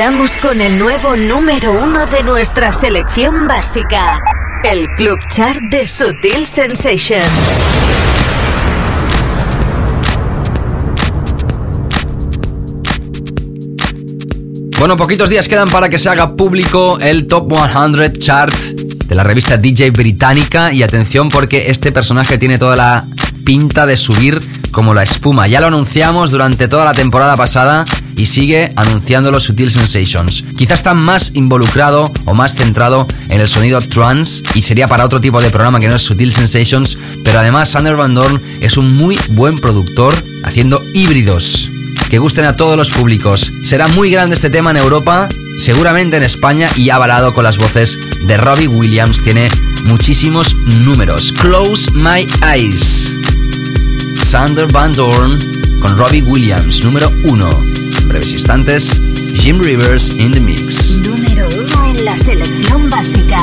[0.02, 4.20] Conectamos con el nuevo número uno de nuestra selección básica,
[4.64, 7.30] el Club Chart de Sutil Sensations.
[14.80, 19.24] Bueno, poquitos días quedan para que se haga público el Top 100 Chart de la
[19.24, 23.06] revista DJ británica y atención porque este personaje tiene toda la
[23.46, 24.42] pinta de subir
[24.72, 25.46] como la espuma.
[25.46, 27.86] Ya lo anunciamos durante toda la temporada pasada
[28.22, 30.44] y sigue anunciándolo Sutil Sensations.
[30.56, 35.20] Quizás está más involucrado o más centrado en el sonido trance y sería para otro
[35.20, 38.96] tipo de programa que no es Sutil Sensations, pero además Sander Van Dorn es un
[38.96, 41.72] muy buen productor haciendo híbridos
[42.12, 43.52] que gusten a todos los públicos.
[43.64, 45.28] Será muy grande este tema en Europa,
[45.58, 49.20] seguramente en España y avalado con las voces de Robbie Williams.
[49.24, 49.50] Tiene
[49.86, 51.34] muchísimos números.
[51.42, 53.12] Close My Eyes.
[54.24, 55.40] Sander Van Dorn
[55.82, 57.71] con Robbie Williams, número uno.
[58.02, 59.00] En breves instantes,
[59.34, 60.92] Jim Rivers in the mix.
[60.92, 63.38] Número uno en la selección básica.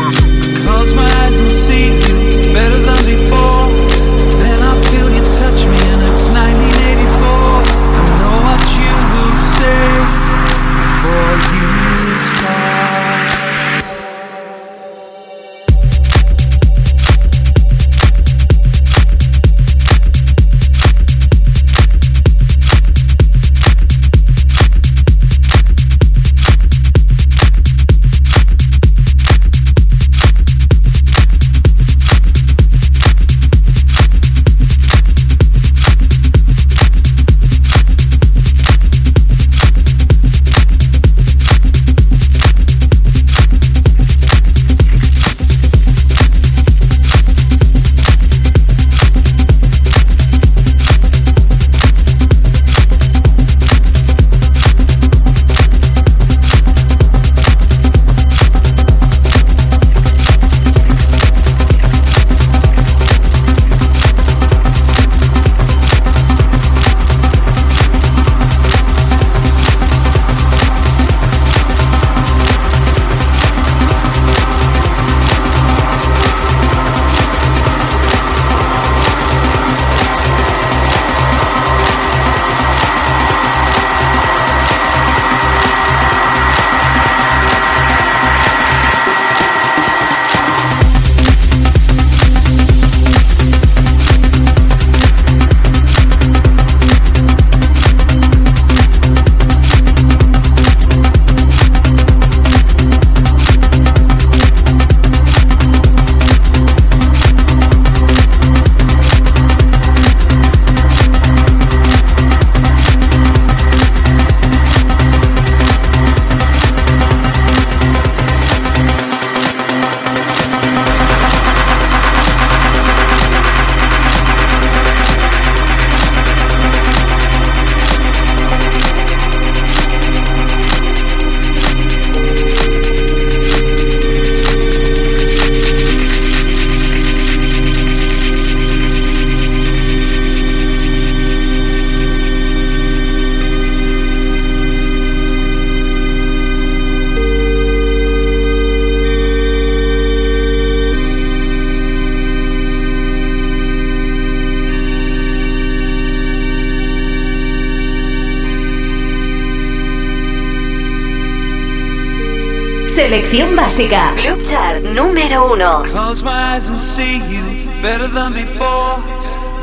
[163.18, 164.12] Selección básica.
[164.14, 165.82] Club Chart número uno.
[165.82, 167.42] Close my eyes and see you
[167.82, 169.02] better than before.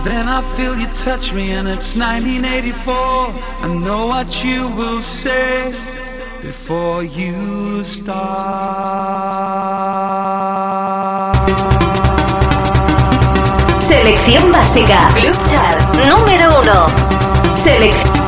[0.03, 2.93] Then I feel you touch me and it's 1984.
[3.63, 5.71] I know what you will say
[6.41, 8.17] before you start.
[13.79, 15.07] Selección básica.
[15.15, 16.87] Club Chart número uno.
[17.55, 18.24] Selección.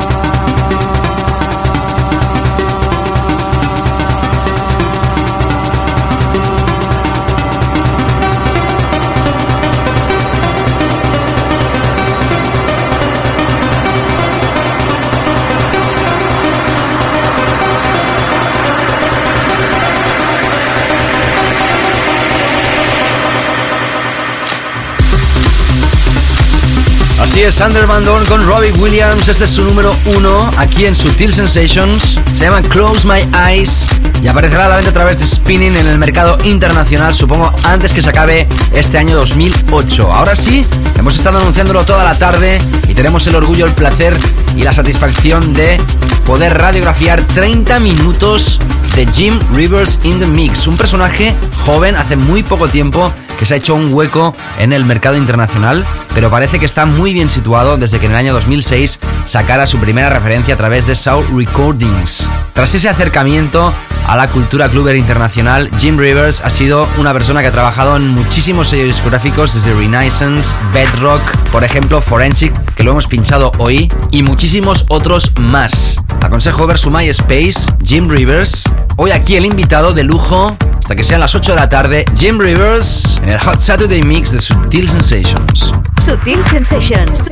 [27.29, 29.27] Así es, Sander Van Dorn con Robbie Williams.
[29.27, 32.17] Este es su número uno aquí en Sutil Sensations.
[32.31, 33.85] Se llama Close My Eyes.
[34.23, 37.91] y aparecerá a la venta a través de Spinning en el mercado internacional, supongo antes
[37.91, 40.09] que se acabe este año 2008.
[40.11, 40.65] Ahora sí,
[40.97, 44.17] hemos estado anunciándolo toda la tarde y tenemos el orgullo, el placer
[44.55, 45.79] y la satisfacción de
[46.25, 48.59] poder radiografiar 30 minutos
[48.95, 51.35] de Jim Rivers in the Mix, un personaje
[51.65, 55.85] joven hace muy poco tiempo que se ha hecho un hueco en el mercado internacional,
[56.13, 59.77] pero parece que está muy bien situado desde que en el año 2006 sacara su
[59.77, 62.27] primera referencia a través de Sound Recordings.
[62.53, 63.73] Tras ese acercamiento
[64.07, 68.07] a la cultura cluber internacional, Jim Rivers ha sido una persona que ha trabajado en
[68.07, 74.23] muchísimos sellos discográficos desde Renaissance, Bedrock, por ejemplo Forensic, que lo hemos pinchado hoy, y
[74.23, 75.97] muchísimos otros más.
[76.21, 78.63] Aconsejo ver su MySpace, Jim Rivers.
[78.95, 80.57] Hoy aquí el invitado de lujo,
[80.87, 84.31] hasta que sean las 8 de la tarde, Jim Rivers en el Hot Saturday Mix
[84.31, 85.73] de Sutil Sensations.
[85.99, 87.27] Sutil Sensations.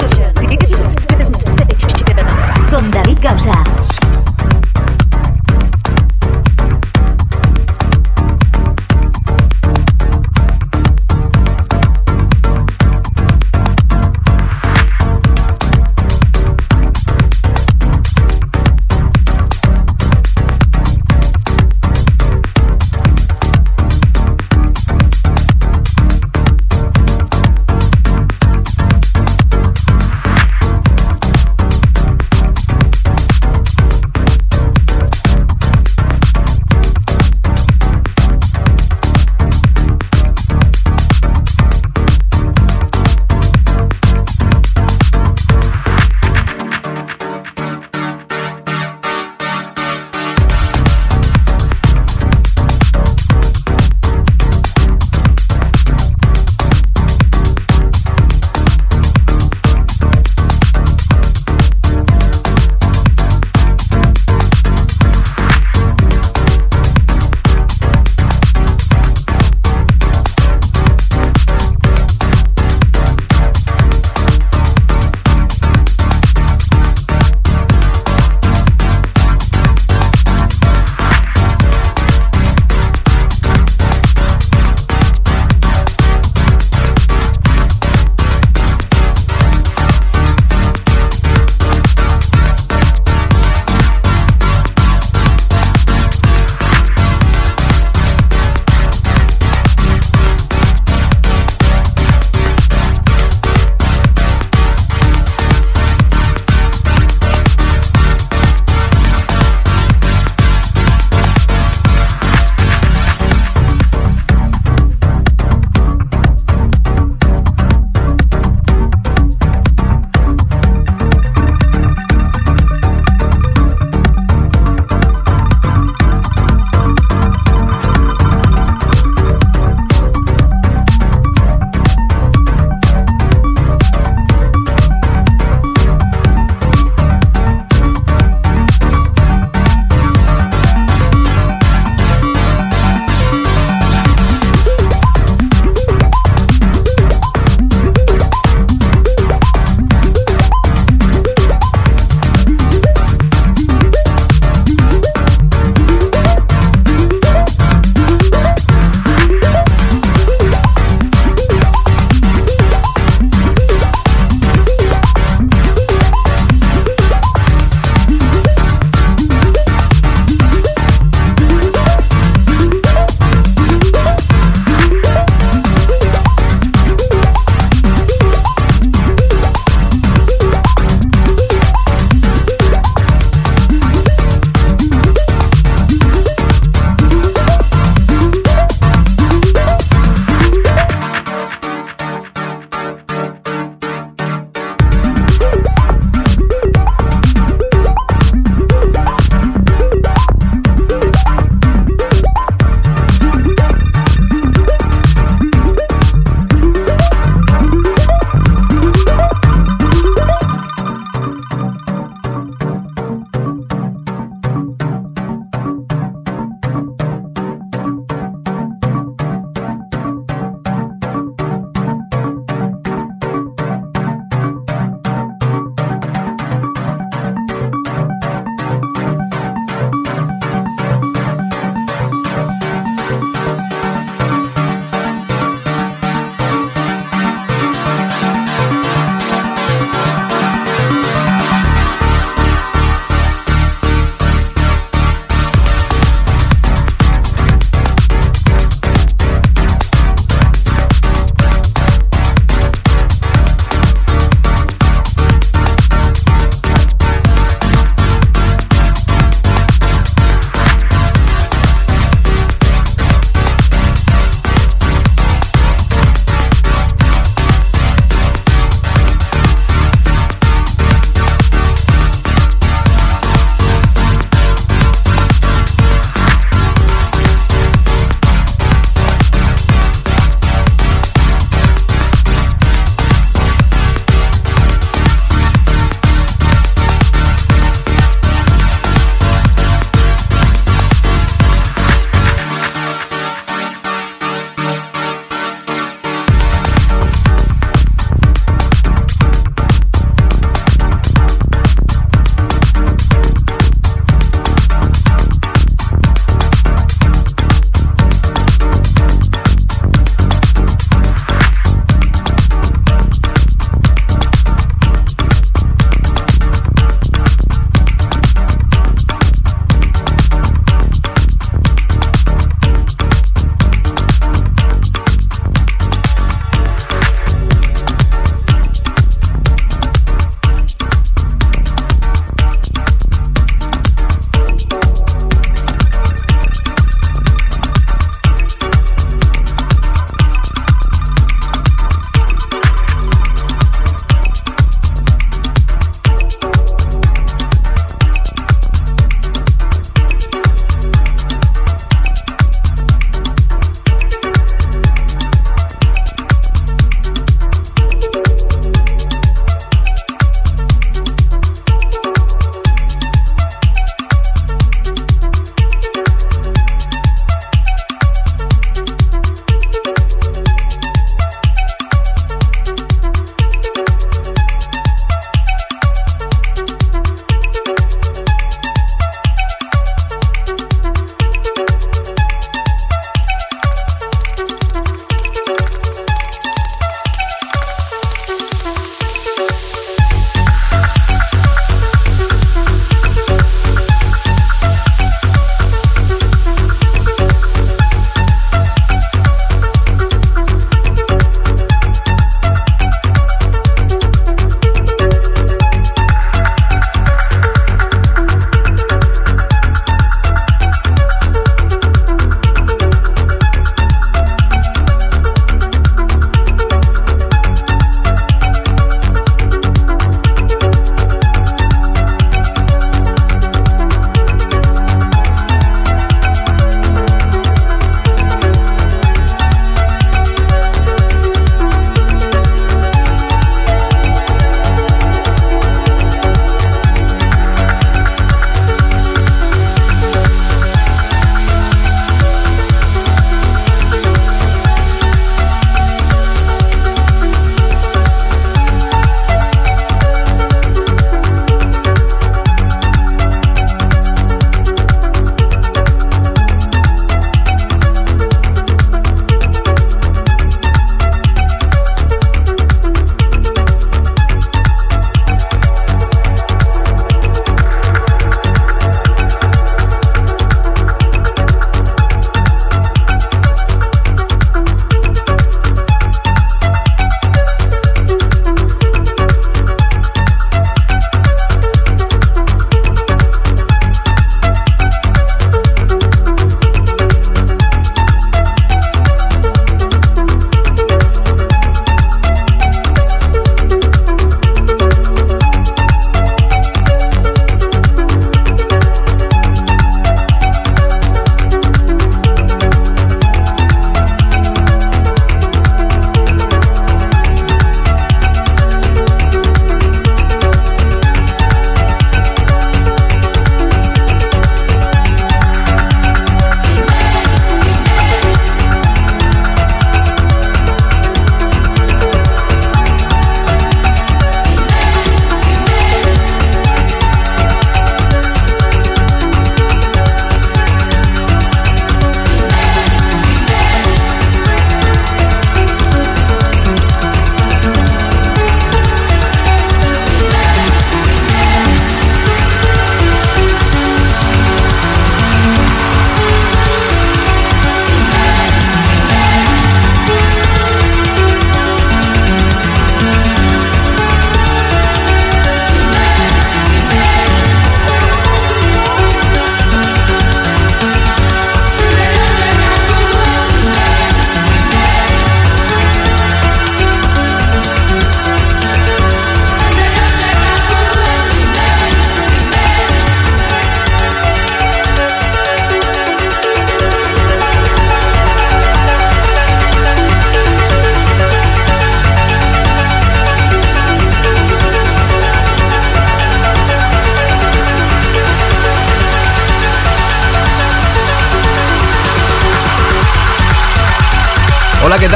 [2.69, 4.14] Con David Gausa.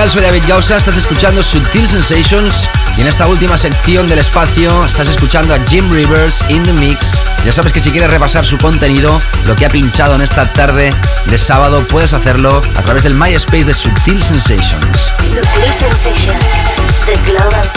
[0.08, 2.68] Soy David Gausa, estás escuchando Subtil Sensations
[2.98, 7.22] y en esta última sección del espacio estás escuchando a Jim Rivers in the Mix.
[7.46, 10.92] Ya sabes que si quieres repasar su contenido, lo que ha pinchado en esta tarde
[11.26, 15.14] de sábado, puedes hacerlo a través del MySpace de Subtil Sensations.
[15.72, 16.72] Sensations,
[17.06, 17.70] the Global.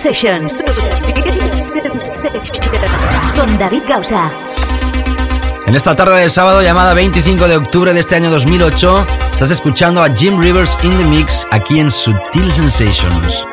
[0.00, 0.64] Sensations.
[3.36, 4.30] Con David Gausa.
[5.66, 10.02] En esta tarde de sábado, llamada 25 de octubre de este año 2008, estás escuchando
[10.02, 13.46] a Jim Rivers in the Mix aquí en Sutil Sensations.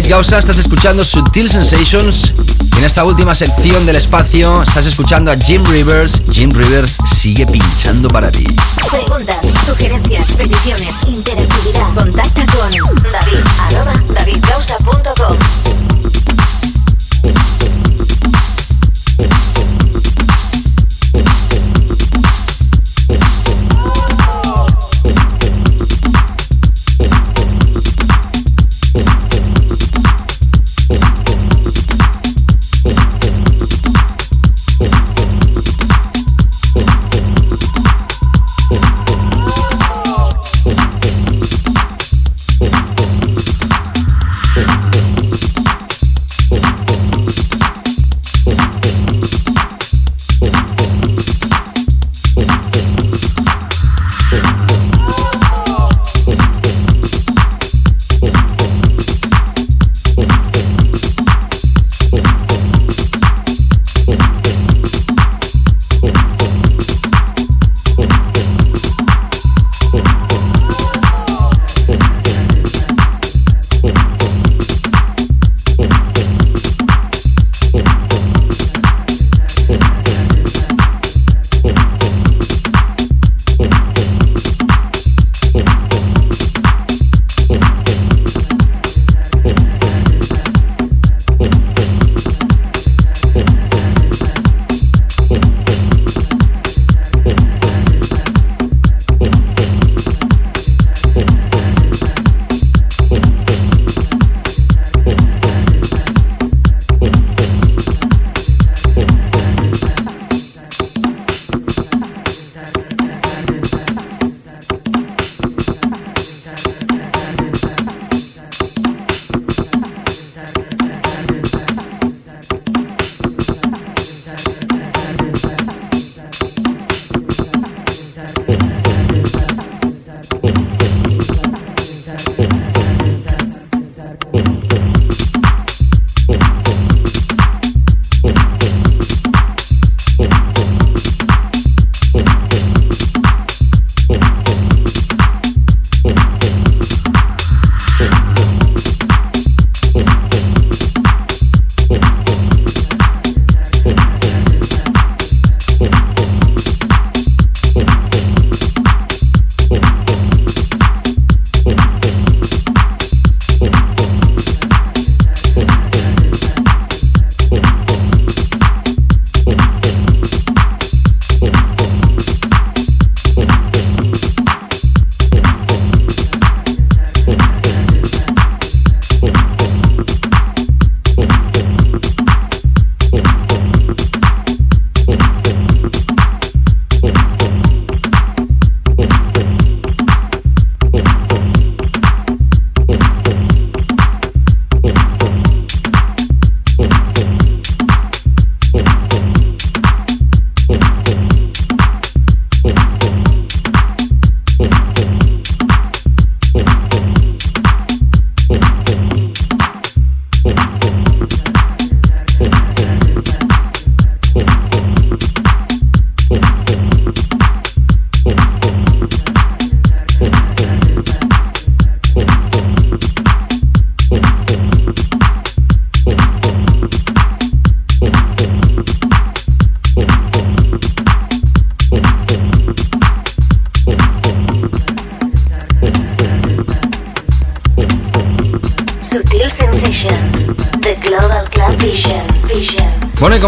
[0.00, 2.32] David Gausa, estás escuchando Sutil Sensations
[2.78, 6.22] en esta última sección del espacio estás escuchando a Jim Rivers.
[6.32, 8.44] Jim Rivers sigue pinchando para ti.
[8.90, 9.36] Preguntas,
[9.66, 11.94] sugerencias, peticiones, interactividad.
[11.94, 12.70] Contacta con
[13.12, 13.44] David,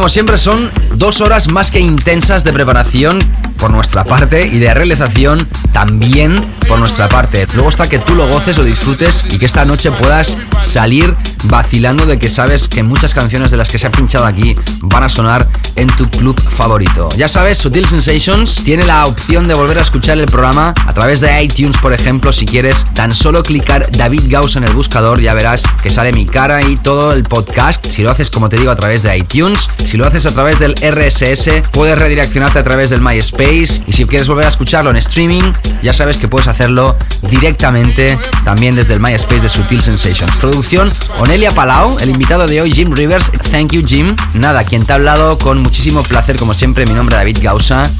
[0.02, 3.20] como siempre son dos horas más que intensas de preparación
[3.56, 7.46] por nuestra parte y de realización también por nuestra parte.
[7.54, 11.14] Luego está que tú lo goces o disfrutes y que esta noche puedas salir
[11.44, 15.04] vacilando de que sabes que muchas canciones de las que se han pinchado aquí van
[15.04, 15.46] a sonar
[15.82, 17.08] en tu club favorito.
[17.16, 21.20] Ya sabes, Sutil Sensations tiene la opción de volver a escuchar el programa a través
[21.20, 25.34] de iTunes, por ejemplo, si quieres tan solo clicar David Gauss en el buscador, ya
[25.34, 27.86] verás que sale mi cara y todo el podcast.
[27.86, 30.58] Si lo haces, como te digo, a través de iTunes, si lo haces a través
[30.60, 34.96] del RSS, puedes redireccionarte a través del MySpace y si quieres volver a escucharlo en
[34.96, 35.52] streaming,
[35.82, 40.36] ya sabes que puedes hacerlo directamente también desde el MySpace de Sutil Sensations.
[40.36, 43.30] Producción Onelia Palau, el invitado de hoy Jim Rivers.
[43.50, 44.16] Thank you Jim.
[44.34, 47.90] Nada, quien te ha hablado con muchísimo placer como siempre, mi nombre es David Gausa.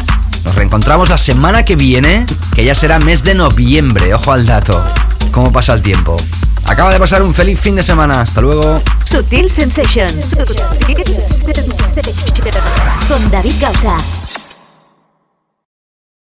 [0.45, 4.83] Nos reencontramos la semana que viene, que ya será mes de noviembre, ojo al dato.
[5.31, 6.17] ¿Cómo pasa el tiempo?
[6.67, 8.21] Acaba de pasar un feliz fin de semana.
[8.21, 8.81] Hasta luego.
[9.05, 10.35] Sutil Sensations.
[13.09, 13.97] Con David Gausa.